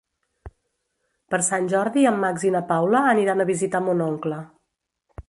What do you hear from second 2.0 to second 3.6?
en Max i na Paula aniran a